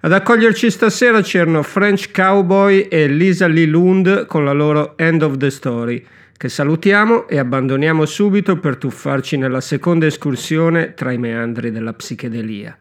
Ad 0.01 0.13
accoglierci 0.13 0.71
stasera 0.71 1.23
c'erano 1.23 1.63
French 1.63 2.11
Cowboy 2.13 2.89
e 2.91 3.07
Lisa 3.07 3.47
Lee 3.47 3.65
Lund 3.65 4.27
con 4.27 4.45
la 4.45 4.53
loro 4.53 4.99
End 4.99 5.23
of 5.23 5.39
the 5.39 5.49
Story, 5.49 6.05
che 6.43 6.49
salutiamo 6.49 7.29
e 7.29 7.39
abbandoniamo 7.39 8.05
subito 8.05 8.59
per 8.59 8.77
tuffarci 8.77 9.37
nella 9.37 9.61
seconda 9.61 10.07
escursione 10.07 10.93
tra 10.93 11.13
i 11.13 11.17
meandri 11.17 11.71
della 11.71 11.93
psichedelia. 11.93 12.77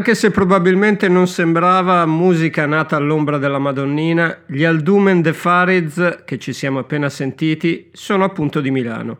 Anche 0.00 0.14
se 0.14 0.30
probabilmente 0.30 1.08
non 1.08 1.26
sembrava 1.26 2.06
musica 2.06 2.64
nata 2.64 2.96
all'ombra 2.96 3.36
della 3.36 3.58
Madonnina, 3.58 4.44
gli 4.46 4.64
Aldumen 4.64 5.20
de 5.20 5.34
Fariz, 5.34 6.22
che 6.24 6.38
ci 6.38 6.54
siamo 6.54 6.78
appena 6.78 7.10
sentiti, 7.10 7.90
sono 7.92 8.24
appunto 8.24 8.62
di 8.62 8.70
Milano. 8.70 9.18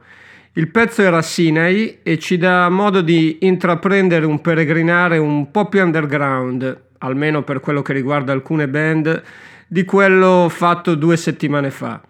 Il 0.55 0.71
pezzo 0.71 1.03
era 1.03 1.21
Sinai 1.21 1.99
e 2.03 2.19
ci 2.19 2.39
dà 2.39 2.71
modo 2.71 3.03
di 3.03 3.41
intraprendere 3.41 4.25
un 4.25 4.41
peregrinare 4.41 5.19
un 5.19 5.51
po' 5.51 5.69
più 5.69 5.83
underground, 5.83 6.81
almeno 6.97 7.43
per 7.43 7.61
quello 7.61 7.83
che 7.83 7.93
riguarda 7.93 8.33
alcune 8.33 8.67
band, 8.67 9.23
di 9.67 9.85
quello 9.85 10.49
fatto 10.49 10.95
due 10.95 11.19
settimane 11.19 11.71
fa. 11.71 12.01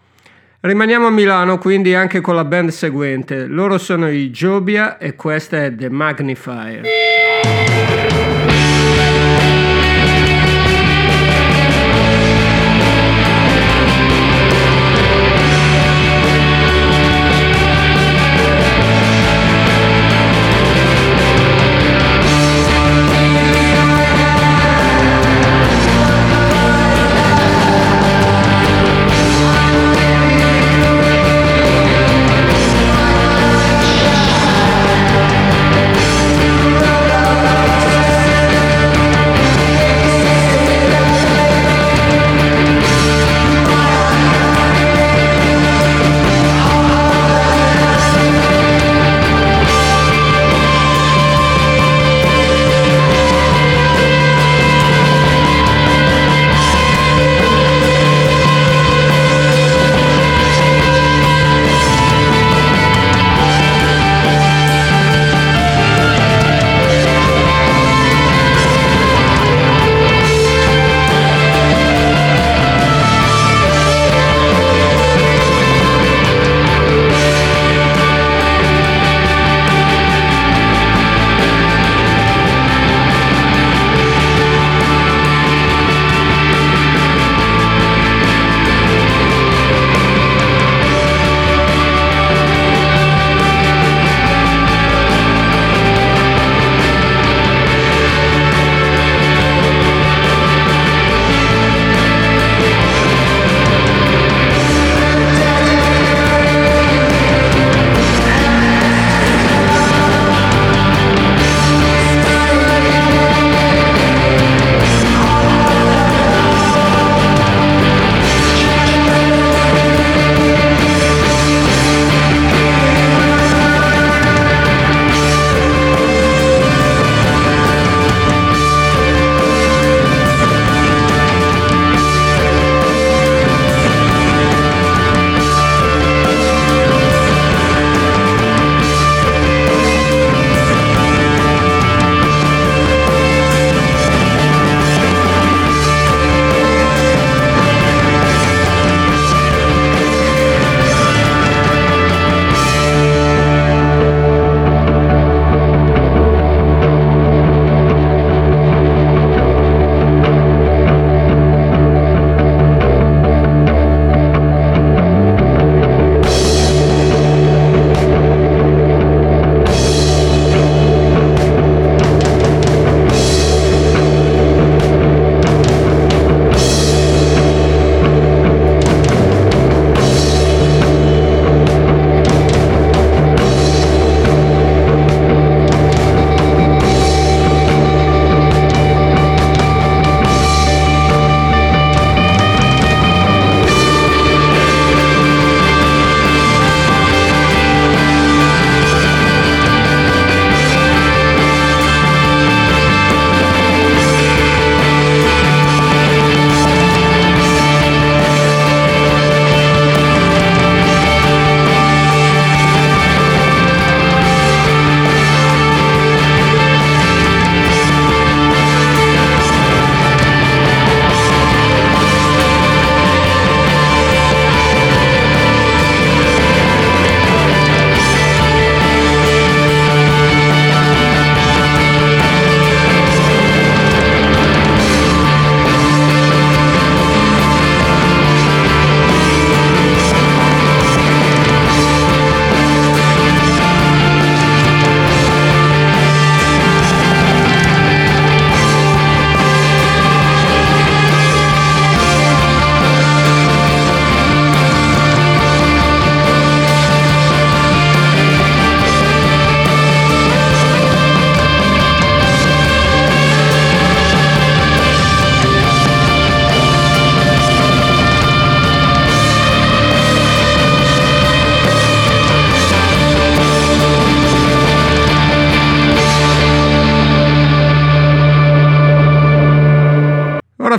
Rimaniamo 0.61 1.09
a 1.09 1.11
Milano 1.11 1.59
quindi 1.59 1.97
anche 1.97 2.21
con 2.21 2.37
la 2.37 2.45
band 2.45 2.69
seguente. 2.69 3.47
Loro 3.47 3.79
sono 3.79 4.09
i 4.09 4.31
Jobia 4.31 4.97
e 4.97 5.17
questa 5.17 5.65
è 5.65 5.75
The 5.75 5.91
Magnifier. 5.91 6.83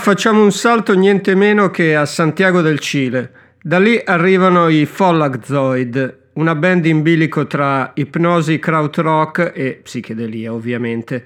Facciamo 0.02 0.42
un 0.42 0.52
salto 0.52 0.96
niente 0.96 1.36
meno 1.36 1.70
che 1.70 1.96
a 1.96 2.08
Santiago 2.08 2.62
del 2.62 2.80
Cile. 2.80 3.32
Da 3.62 3.78
lì 3.78 4.02
arrivano 4.04 4.68
i 4.68 4.88
Follagzoid, 4.88 6.18
una 6.34 6.56
band 6.56 6.88
in 6.88 7.04
bilico 7.04 7.46
tra 7.46 7.92
ipnosi, 7.94 8.58
krautrock 8.58 9.52
e 9.54 9.80
psichedelia 9.84 10.52
ovviamente. 10.52 11.24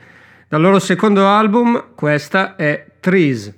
Dal 0.49 0.59
loro 0.59 0.79
secondo 0.79 1.25
album 1.25 1.95
questa 1.95 2.57
è 2.57 2.85
Trees. 2.99 3.53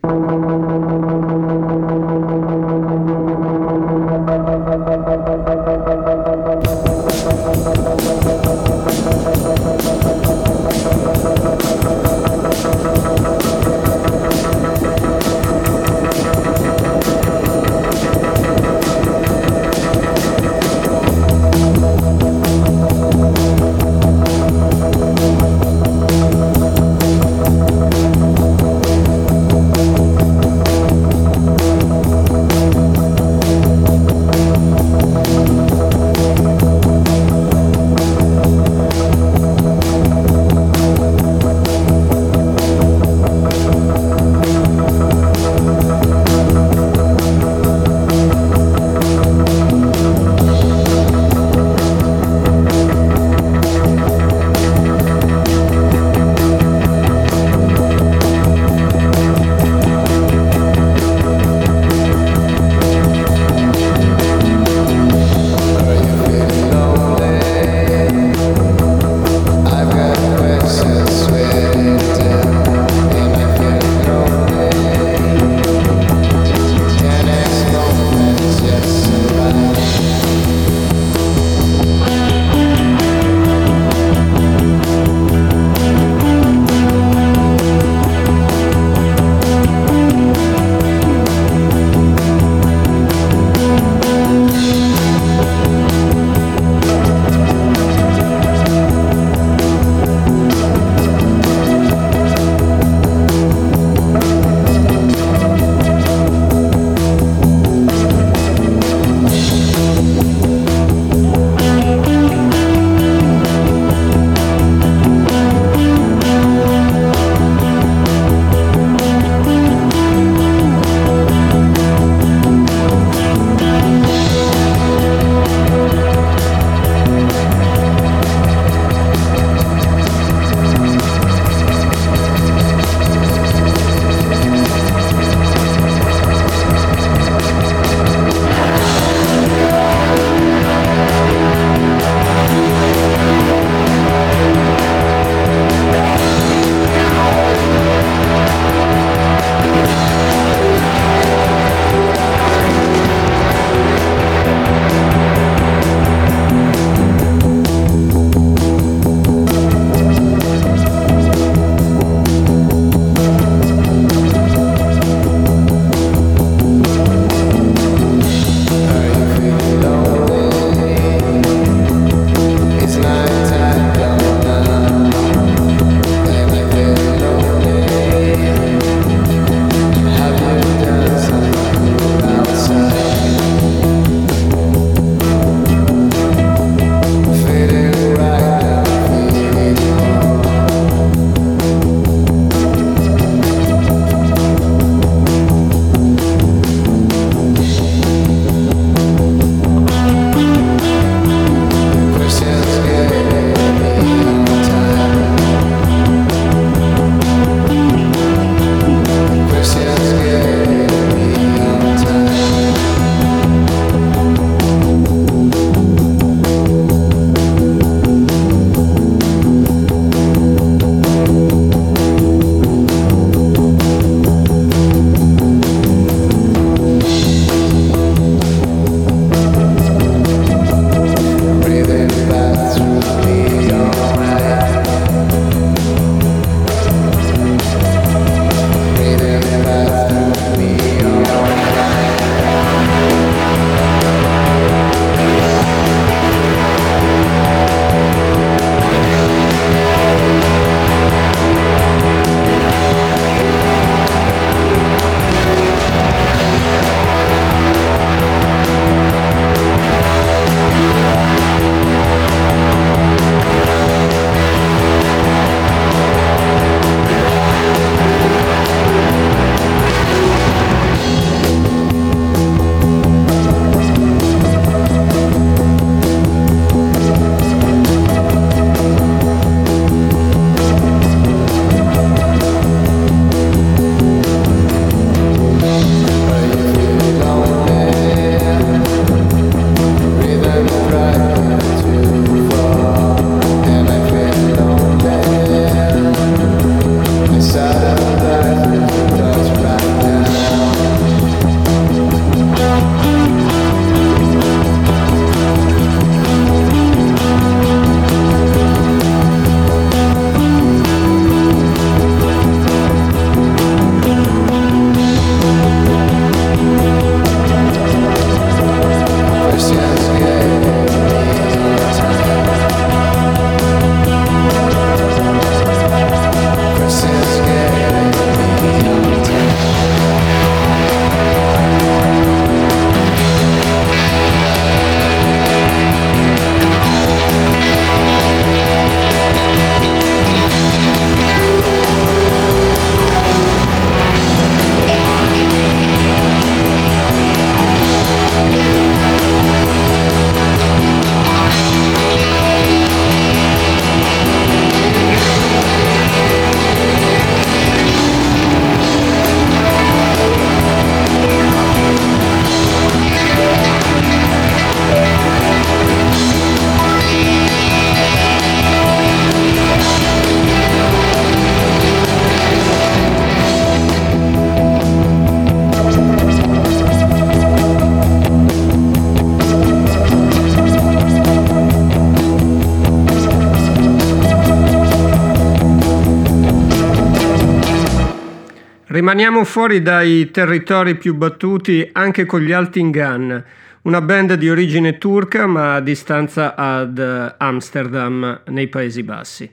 Rimaniamo 389.08 389.46
fuori 389.46 389.82
dai 389.82 390.32
territori 390.32 390.96
più 390.96 391.15
battuti 391.15 391.88
anche 391.93 392.26
con 392.26 392.41
gli 392.41 392.52
Altin 392.52 392.91
Gun, 392.91 393.41
una 393.84 394.02
band 394.02 394.34
di 394.34 394.50
origine 394.50 394.98
turca 394.98 395.48
ma 395.48 395.76
a 395.76 395.80
distanza 395.80 396.56
ad 396.56 397.00
Amsterdam 397.38 398.41
nei 398.48 398.67
Paesi 398.67 399.04
Bassi. 399.04 399.50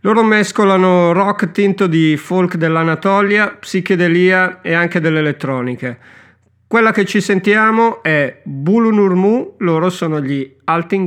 Loro 0.00 0.24
mescolano 0.24 1.12
rock 1.12 1.52
tinto 1.52 1.86
di 1.86 2.16
folk 2.16 2.56
dell'Anatolia, 2.56 3.50
psichedelia 3.50 4.60
e 4.60 4.74
anche 4.74 4.98
dell'elettronica. 4.98 5.96
Quella 6.66 6.90
che 6.90 7.04
ci 7.04 7.20
sentiamo 7.20 8.02
è 8.02 8.40
Bulunurmu, 8.42 9.54
loro 9.58 9.88
sono 9.88 10.20
gli 10.20 10.52
Altin 10.64 11.06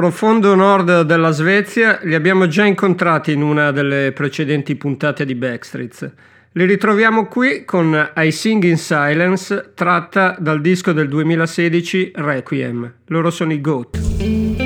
profondo 0.00 0.54
nord 0.54 1.02
della 1.02 1.30
Svezia 1.30 1.98
li 2.04 2.14
abbiamo 2.14 2.46
già 2.46 2.64
incontrati 2.64 3.32
in 3.32 3.42
una 3.42 3.70
delle 3.70 4.12
precedenti 4.12 4.74
puntate 4.74 5.26
di 5.26 5.34
Backstreets. 5.34 6.10
Li 6.52 6.64
ritroviamo 6.64 7.26
qui 7.26 7.66
con 7.66 8.10
I 8.16 8.32
Sing 8.32 8.62
in 8.62 8.78
Silence, 8.78 9.72
tratta 9.74 10.36
dal 10.38 10.62
disco 10.62 10.92
del 10.92 11.06
2016 11.06 12.12
Requiem. 12.14 12.90
Loro 13.08 13.28
sono 13.30 13.52
i 13.52 13.60
Goat. 13.60 14.59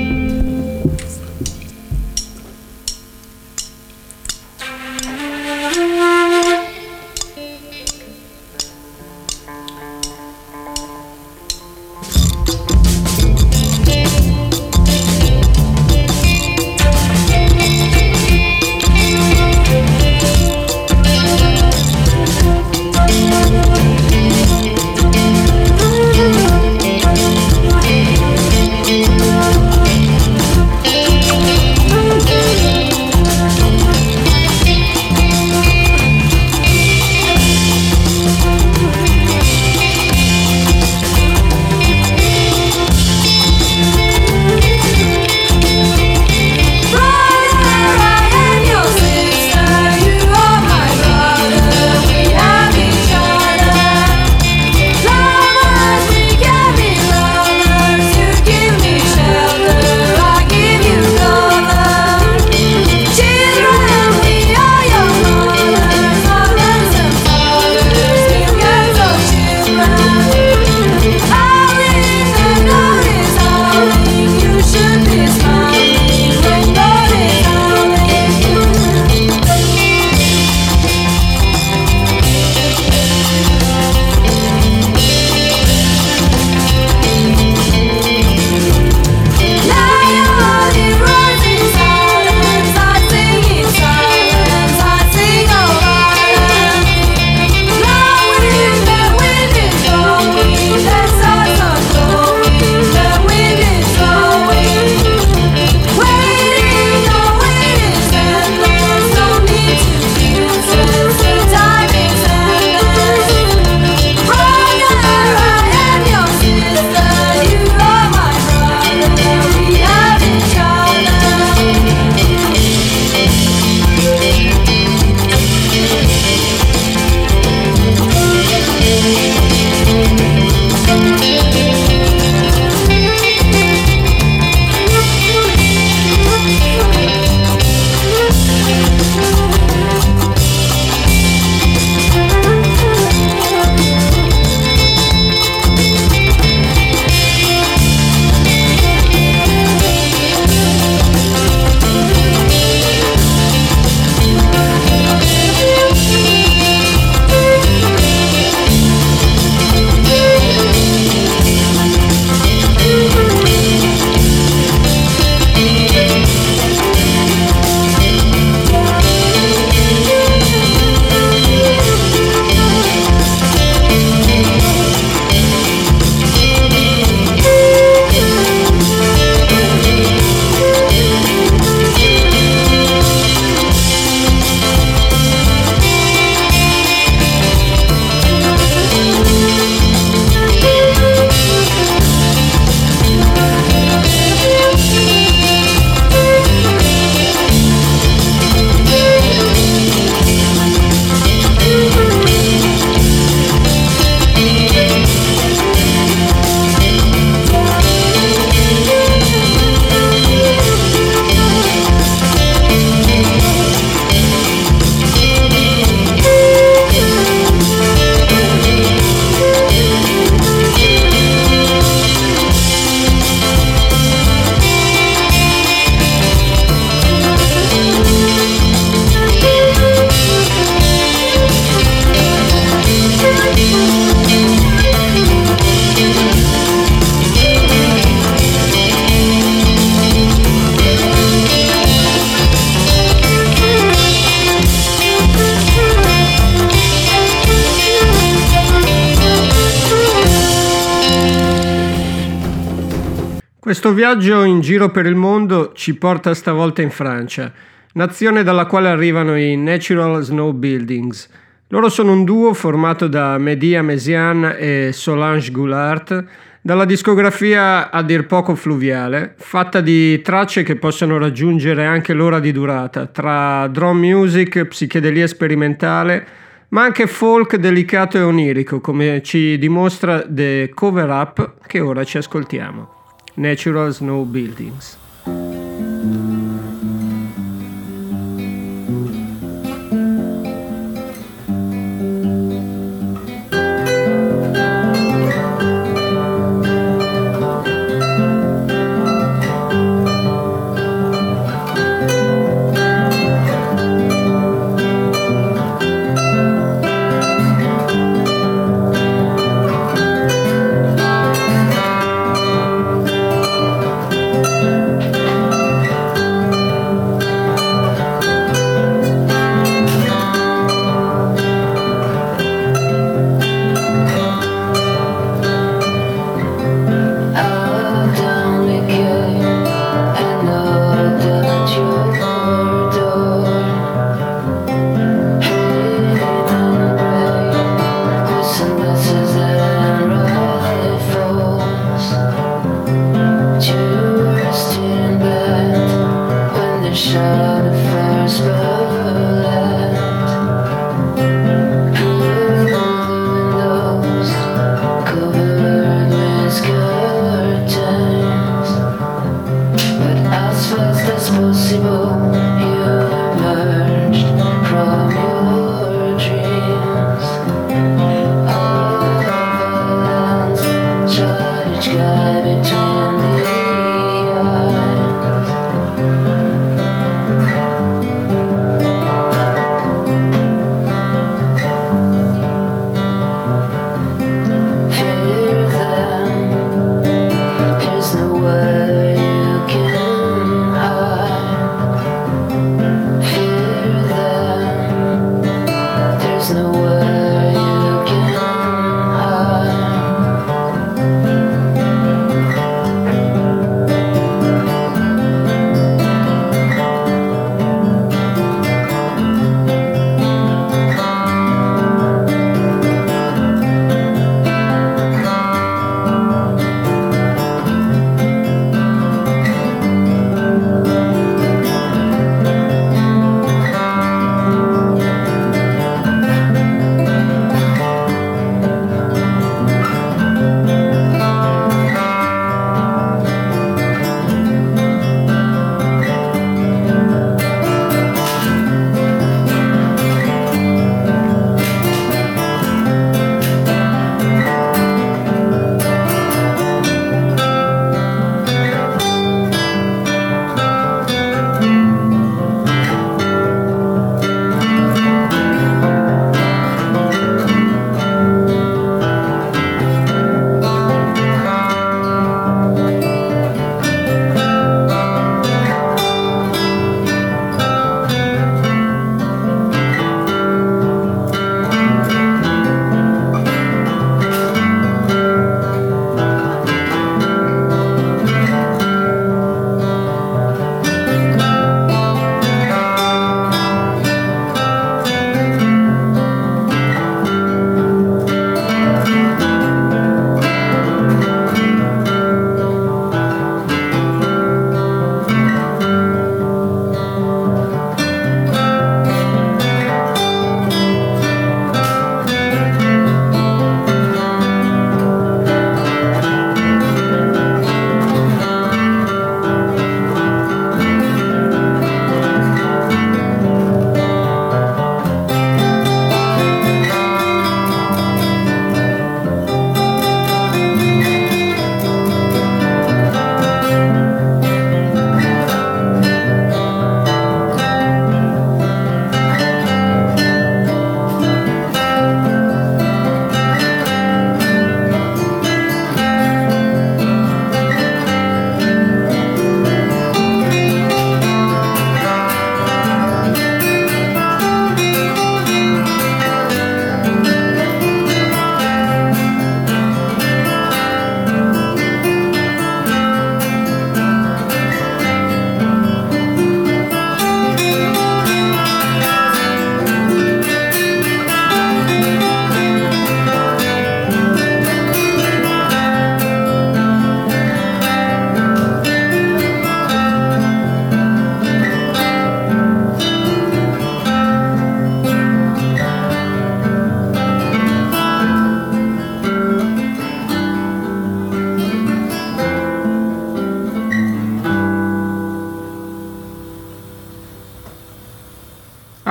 Viaggio 254.15 254.45
in 254.45 254.61
giro 254.61 254.91
per 254.91 255.07
il 255.07 255.17
mondo 255.17 255.73
ci 255.75 255.97
porta 255.97 256.35
stavolta 256.35 256.81
in 256.83 256.91
Francia, 256.91 257.53
nazione 257.95 258.45
dalla 258.45 258.67
quale 258.67 258.89
arrivano 258.89 259.37
i 259.37 259.57
Natural 259.57 260.23
Snow 260.23 260.53
Buildings. 260.53 261.29
Loro 261.69 261.89
sono 261.89 262.13
un 262.13 262.23
duo 262.23 262.55
formato 262.55 263.09
da 263.09 263.37
Mehdi 263.39 263.75
Amesian 263.75 264.55
e 264.57 264.91
Solange 264.93 265.51
Goulart, 265.51 266.25
dalla 266.61 266.85
discografia 266.85 267.91
a 267.91 268.03
dir 268.05 268.27
poco 268.27 268.55
fluviale, 268.55 269.35
fatta 269.37 269.81
di 269.81 270.23
tracce 270.23 270.63
che 270.63 270.77
possono 270.77 271.19
raggiungere 271.19 271.85
anche 271.85 272.13
l'ora 272.13 272.39
di 272.39 272.53
durata, 272.53 273.07
tra 273.07 273.67
drum 273.67 273.99
music, 273.99 274.65
psichedelia 274.67 275.27
sperimentale, 275.27 276.27
ma 276.69 276.85
anche 276.85 277.09
folk 277.09 277.57
delicato 277.57 278.17
e 278.17 278.23
onirico, 278.23 278.81
come 278.81 279.23
ci 279.25 279.59
dimostra 279.59 280.25
The 280.25 280.71
Cover 280.73 281.09
Up 281.09 281.55
che 281.67 281.81
ora 281.81 282.05
ci 282.05 282.19
ascoltiamo. 282.19 282.94
Natural 283.37 283.93
Snow 283.93 284.25
Buildings. 284.25 284.97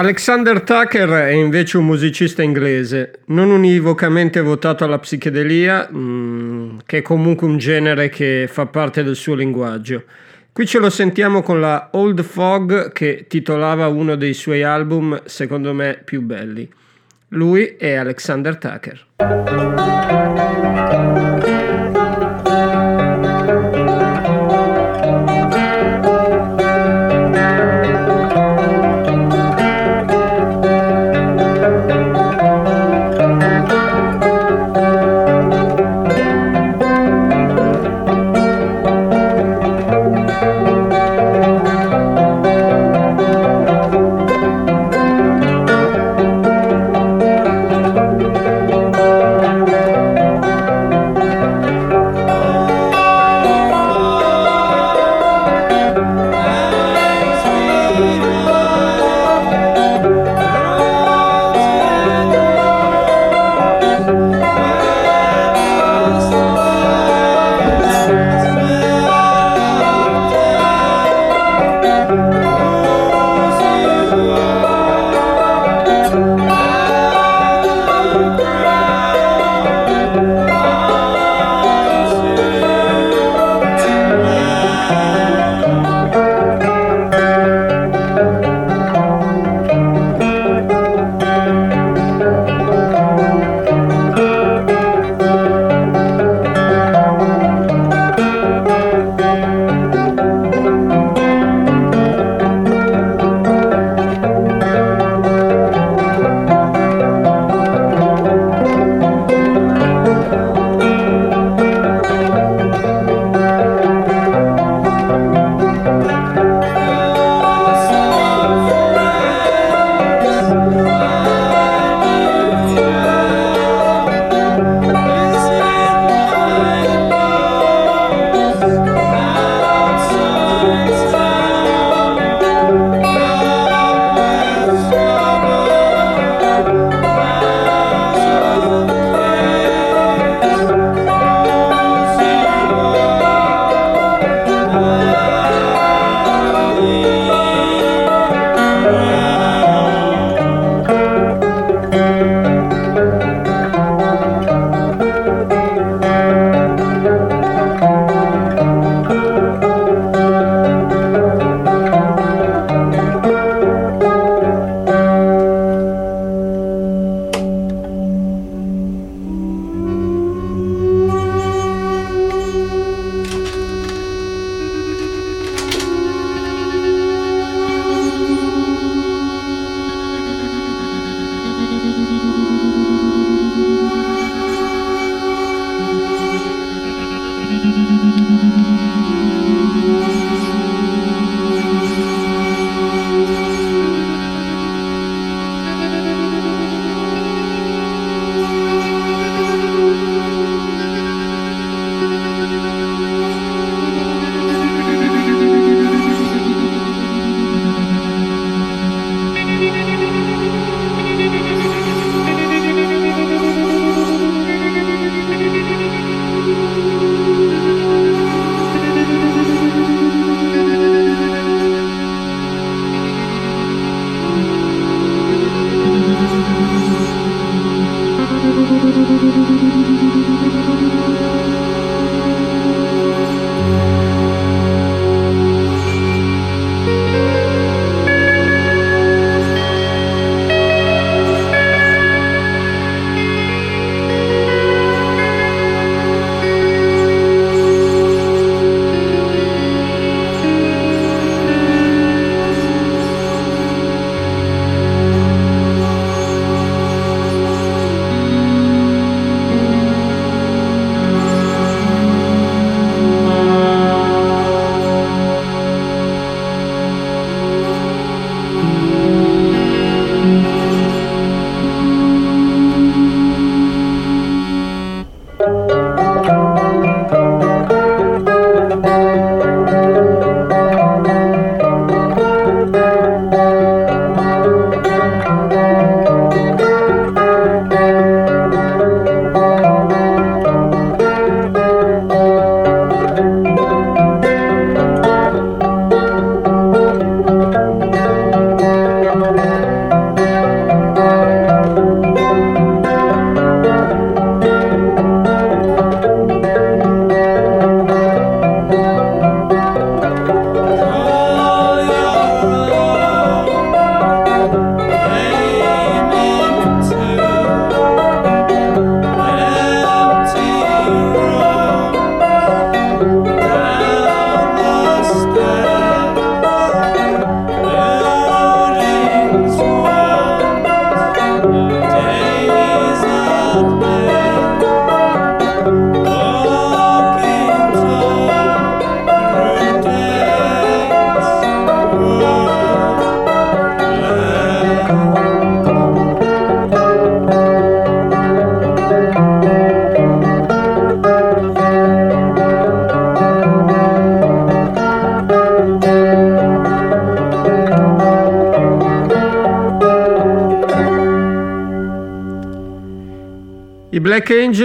Alexander 0.03 0.63
Tucker 0.63 1.09
è 1.09 1.29
invece 1.29 1.77
un 1.77 1.85
musicista 1.85 2.41
inglese, 2.41 3.21
non 3.27 3.49
univocamente 3.51 4.41
votato 4.41 4.83
alla 4.83 4.99
psichedelia, 4.99 5.87
mm, 5.89 6.79
che 6.85 6.97
è 6.97 7.01
comunque 7.01 7.47
un 7.47 7.57
genere 7.57 8.09
che 8.09 8.49
fa 8.51 8.65
parte 8.65 9.01
del 9.01 9.15
suo 9.15 9.33
linguaggio. 9.33 10.03
Qui 10.51 10.65
ce 10.65 10.79
lo 10.79 10.89
sentiamo 10.89 11.41
con 11.41 11.61
la 11.61 11.87
Old 11.93 12.21
Fog 12.21 12.91
che 12.91 13.27
titolava 13.29 13.87
uno 13.87 14.15
dei 14.15 14.33
suoi 14.33 14.63
album 14.63 15.21
secondo 15.23 15.73
me 15.73 16.01
più 16.03 16.21
belli. 16.21 16.69
Lui 17.29 17.77
è 17.77 17.93
Alexander 17.93 18.57
Tucker. 18.57 20.52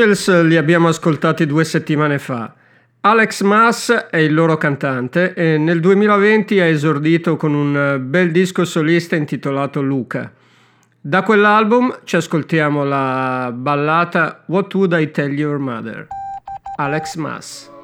Angels 0.09 0.43
li 0.45 0.57
abbiamo 0.57 0.89
ascoltati 0.89 1.45
due 1.45 1.65
settimane 1.65 2.19
fa. 2.19 2.55
Alex 3.01 3.43
Mass 3.43 3.93
è 3.93 4.17
il 4.17 4.33
loro 4.33 4.57
cantante 4.57 5.35
e 5.35 5.59
nel 5.59 5.81
2020 5.81 6.61
ha 6.61 6.65
esordito 6.65 7.37
con 7.37 7.53
un 7.53 7.99
bel 8.01 8.31
disco 8.31 8.65
solista 8.65 9.17
intitolato 9.17 9.83
Luca. 9.83 10.33
Da 10.99 11.23
quell'album 11.23 12.01
ci 12.05 12.17
ascoltiamo 12.17 12.85
la 12.85 13.53
ballata 13.55 14.45
What 14.47 14.75
Would 14.75 14.95
I 14.99 15.11
Tell 15.11 15.33
Your 15.33 15.59
Mother? 15.59 16.07
Alex 16.77 17.17
Mass. 17.17 17.78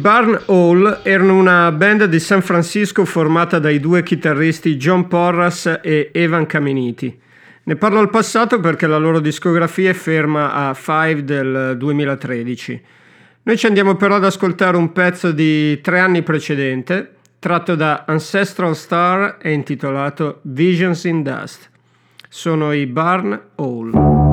Barn 0.00 0.40
Hall 0.46 1.00
erano 1.02 1.36
una 1.36 1.70
band 1.72 2.04
di 2.04 2.18
San 2.20 2.40
Francisco 2.40 3.04
formata 3.04 3.58
dai 3.58 3.78
due 3.80 4.02
chitarristi 4.02 4.76
John 4.76 5.08
Porras 5.08 5.78
e 5.82 6.08
Evan 6.14 6.46
Caminiti. 6.46 7.20
Ne 7.64 7.76
parlo 7.76 7.98
al 7.98 8.08
passato 8.08 8.60
perché 8.60 8.86
la 8.86 8.96
loro 8.96 9.20
discografia 9.20 9.90
è 9.90 9.92
ferma 9.92 10.54
a 10.54 10.72
Five 10.72 11.24
del 11.24 11.74
2013. 11.76 12.82
Noi 13.42 13.58
ci 13.58 13.66
andiamo 13.66 13.96
però 13.96 14.14
ad 14.14 14.24
ascoltare 14.24 14.78
un 14.78 14.90
pezzo 14.92 15.32
di 15.32 15.78
tre 15.82 16.00
anni 16.00 16.22
precedente, 16.22 17.16
tratto 17.38 17.74
da 17.74 18.04
Ancestral 18.06 18.74
Star 18.74 19.36
e 19.38 19.52
intitolato 19.52 20.38
Visions 20.44 21.04
in 21.04 21.22
Dust. 21.22 21.68
Sono 22.26 22.72
i 22.72 22.86
Barn 22.86 23.38
Hall. 23.56 24.29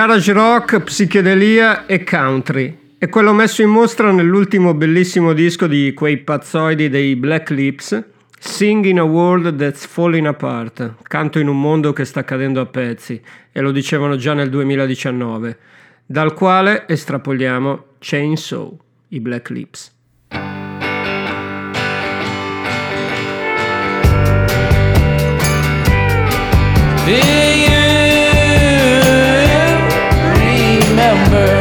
Garage 0.00 0.32
rock, 0.32 0.80
psichedelia 0.80 1.84
e 1.84 2.04
country. 2.04 2.94
È 2.96 3.10
quello 3.10 3.34
messo 3.34 3.60
in 3.60 3.68
mostra 3.68 4.10
nell'ultimo 4.10 4.72
bellissimo 4.72 5.34
disco 5.34 5.66
di 5.66 5.92
quei 5.92 6.16
pazzoidi 6.16 6.88
dei 6.88 7.16
Black 7.16 7.50
Lips, 7.50 8.02
Sing 8.38 8.86
in 8.86 8.98
a 8.98 9.02
World 9.02 9.54
That's 9.56 9.84
Falling 9.84 10.24
Apart, 10.24 10.94
canto 11.02 11.38
in 11.38 11.48
un 11.48 11.60
mondo 11.60 11.92
che 11.92 12.06
sta 12.06 12.24
cadendo 12.24 12.62
a 12.62 12.66
pezzi, 12.66 13.20
e 13.52 13.60
lo 13.60 13.72
dicevano 13.72 14.16
già 14.16 14.32
nel 14.32 14.48
2019, 14.48 15.58
dal 16.06 16.32
quale 16.32 16.88
estrapoliamo 16.88 17.84
Chainsaw, 17.98 18.78
i 19.08 19.20
Black 19.20 19.50
Lips. 19.50 19.92
Do 27.04 27.69
remember. 31.00 31.59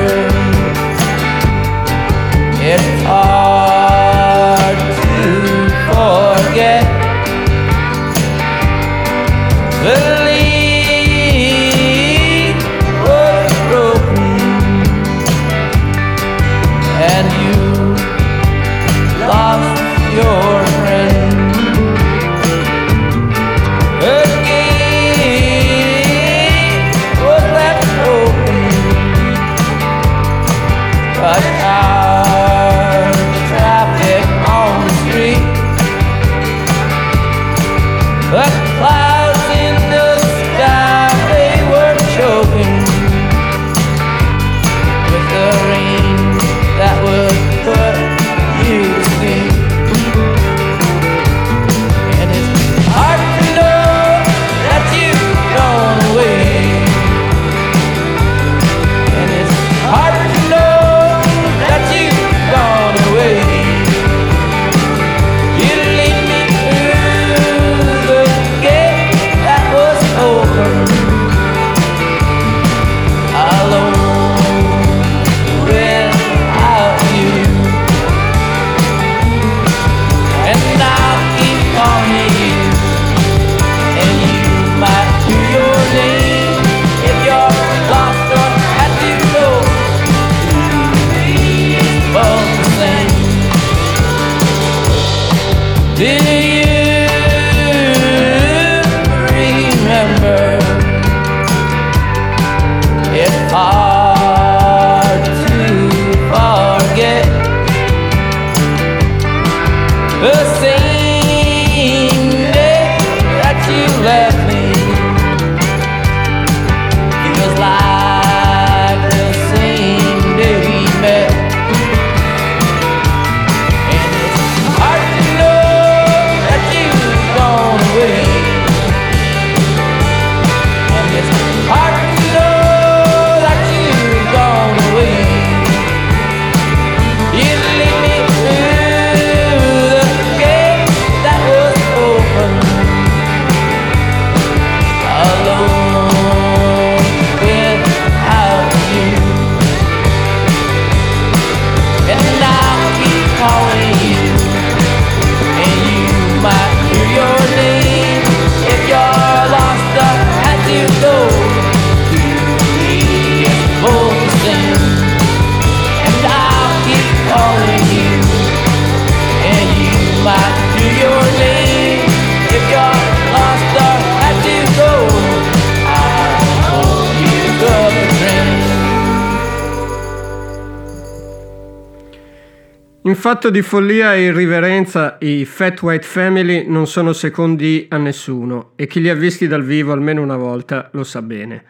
Fatto 183.19 183.49
di 183.49 183.61
follia 183.61 184.15
e 184.15 184.23
irriverenza 184.23 185.17
i 185.19 185.43
Fat 185.43 185.81
White 185.81 186.07
Family 186.07 186.65
non 186.69 186.87
sono 186.87 187.11
secondi 187.11 187.85
a 187.89 187.97
nessuno 187.97 188.71
e 188.77 188.87
chi 188.87 189.01
li 189.01 189.09
ha 189.09 189.13
visti 189.13 189.45
dal 189.45 189.61
vivo 189.61 189.91
almeno 189.91 190.21
una 190.21 190.37
volta 190.37 190.87
lo 190.93 191.03
sa 191.03 191.21
bene. 191.21 191.63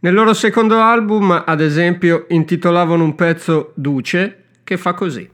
Nel 0.00 0.12
loro 0.12 0.34
secondo 0.34 0.80
album, 0.80 1.44
ad 1.46 1.62
esempio, 1.62 2.26
intitolavano 2.28 3.02
un 3.02 3.14
pezzo 3.14 3.72
Duce 3.74 4.44
che 4.62 4.76
fa 4.76 4.92
così. 4.92 5.30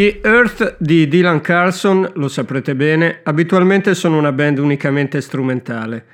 Gli 0.00 0.18
Earth 0.22 0.76
di 0.78 1.06
Dylan 1.08 1.42
Carlson, 1.42 2.10
lo 2.14 2.28
saprete 2.28 2.74
bene, 2.74 3.20
abitualmente 3.22 3.94
sono 3.94 4.16
una 4.16 4.32
band 4.32 4.56
unicamente 4.56 5.20
strumentale. 5.20 6.04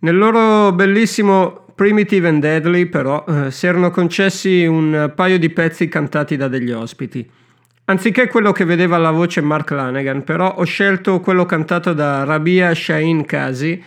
Nel 0.00 0.18
loro 0.18 0.72
bellissimo 0.72 1.66
Primitive 1.72 2.26
and 2.26 2.40
Deadly, 2.40 2.86
però, 2.86 3.24
eh, 3.28 3.52
si 3.52 3.68
erano 3.68 3.92
concessi 3.92 4.66
un 4.66 5.12
paio 5.14 5.38
di 5.38 5.50
pezzi 5.50 5.86
cantati 5.86 6.36
da 6.36 6.48
degli 6.48 6.72
ospiti. 6.72 7.30
Anziché 7.84 8.26
quello 8.26 8.50
che 8.50 8.64
vedeva 8.64 8.98
la 8.98 9.12
voce 9.12 9.40
Mark 9.40 9.70
Lanegan, 9.70 10.24
però 10.24 10.56
ho 10.56 10.64
scelto 10.64 11.20
quello 11.20 11.46
cantato 11.46 11.92
da 11.92 12.24
Rabia 12.24 12.74
Shahin 12.74 13.24
Kazi, 13.24 13.80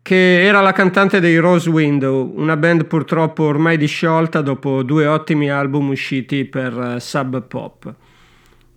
che 0.00 0.44
era 0.44 0.62
la 0.62 0.72
cantante 0.72 1.20
dei 1.20 1.36
Rose 1.36 1.68
Window, 1.68 2.32
una 2.36 2.56
band 2.56 2.86
purtroppo 2.86 3.42
ormai 3.42 3.76
disciolta 3.76 4.40
dopo 4.40 4.82
due 4.82 5.04
ottimi 5.04 5.50
album 5.50 5.90
usciti 5.90 6.46
per 6.46 6.74
uh, 6.74 6.98
Sub 6.98 7.42
Pop. 7.42 7.94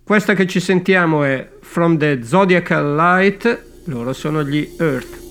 Questa 0.06 0.34
che 0.34 0.46
ci 0.46 0.60
sentiamo 0.60 1.24
è 1.24 1.48
From 1.62 1.98
the 1.98 2.22
Zodiacal 2.22 2.94
Light, 2.94 3.62
loro 3.86 4.12
sono 4.12 4.44
gli 4.44 4.76
Earth. 4.78 5.25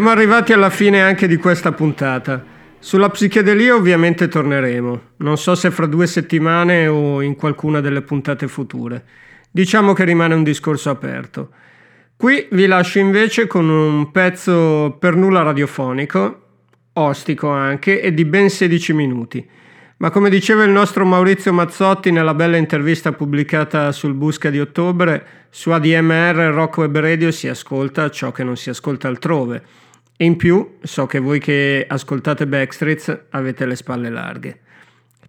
Siamo 0.00 0.14
arrivati 0.14 0.54
alla 0.54 0.70
fine 0.70 1.02
anche 1.02 1.28
di 1.28 1.36
questa 1.36 1.72
puntata. 1.72 2.42
Sulla 2.78 3.10
psichedelia 3.10 3.74
ovviamente 3.74 4.28
torneremo, 4.28 5.00
non 5.18 5.36
so 5.36 5.54
se 5.54 5.70
fra 5.70 5.84
due 5.84 6.06
settimane 6.06 6.86
o 6.86 7.20
in 7.20 7.36
qualcuna 7.36 7.82
delle 7.82 8.00
puntate 8.00 8.48
future. 8.48 9.04
Diciamo 9.50 9.92
che 9.92 10.04
rimane 10.04 10.32
un 10.32 10.42
discorso 10.42 10.88
aperto. 10.88 11.50
Qui 12.16 12.48
vi 12.52 12.64
lascio 12.64 12.98
invece 12.98 13.46
con 13.46 13.68
un 13.68 14.10
pezzo 14.10 14.96
per 14.98 15.16
nulla 15.16 15.42
radiofonico, 15.42 16.44
ostico 16.94 17.50
anche, 17.50 18.00
e 18.00 18.14
di 18.14 18.24
ben 18.24 18.48
16 18.48 18.94
minuti. 18.94 19.46
Ma 19.98 20.08
come 20.08 20.30
diceva 20.30 20.64
il 20.64 20.70
nostro 20.70 21.04
Maurizio 21.04 21.52
Mazzotti 21.52 22.10
nella 22.10 22.32
bella 22.32 22.56
intervista 22.56 23.12
pubblicata 23.12 23.92
sul 23.92 24.14
Busca 24.14 24.48
di 24.48 24.60
ottobre, 24.60 25.26
su 25.50 25.68
ADMR 25.72 26.54
Rock 26.54 26.78
Web 26.78 26.98
Radio 27.00 27.30
si 27.30 27.48
ascolta 27.48 28.08
ciò 28.08 28.32
che 28.32 28.44
non 28.44 28.56
si 28.56 28.70
ascolta 28.70 29.06
altrove. 29.06 29.88
E 30.20 30.24
in 30.26 30.36
più 30.36 30.76
so 30.82 31.06
che 31.06 31.18
voi 31.18 31.40
che 31.40 31.86
ascoltate 31.88 32.46
Backstreets 32.46 33.20
avete 33.30 33.64
le 33.64 33.74
spalle 33.74 34.10
larghe. 34.10 34.58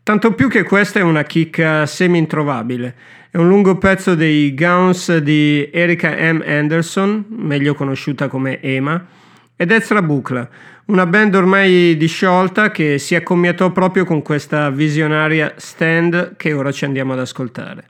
Tanto 0.04 0.34
più 0.34 0.50
che 0.50 0.64
questa 0.64 1.00
è 1.00 1.02
una 1.02 1.24
chicca 1.24 1.86
semi-introvabile. 1.86 2.96
È 3.32 3.38
un 3.38 3.48
lungo 3.48 3.78
pezzo 3.78 4.16
dei 4.16 4.54
Gowns 4.54 5.16
di 5.20 5.70
Erika 5.72 6.10
M. 6.10 6.44
Anderson, 6.46 7.24
meglio 7.30 7.74
conosciuta 7.74 8.28
come 8.28 8.62
Ema, 8.62 9.08
ed 9.56 9.72
Ezra 9.72 10.02
Bucla, 10.02 10.50
una 10.88 11.06
band 11.06 11.36
ormai 11.36 11.96
disciolta 11.96 12.70
che 12.70 12.98
si 12.98 13.16
accommiatò 13.16 13.72
proprio 13.72 14.04
con 14.04 14.22
questa 14.22 14.70
visionaria 14.72 15.54
stand 15.56 16.36
che 16.36 16.52
ora 16.52 16.74
ci 16.74 16.84
andiamo 16.84 17.14
ad 17.14 17.20
ascoltare. 17.20 17.86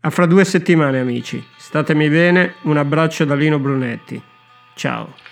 A 0.00 0.10
fra 0.10 0.26
due 0.26 0.44
settimane 0.44 0.98
amici, 0.98 1.40
statemi 1.58 2.08
bene, 2.08 2.54
un 2.62 2.76
abbraccio 2.76 3.24
da 3.24 3.36
Lino 3.36 3.60
Brunetti. 3.60 4.20
Ciao. 4.74 5.23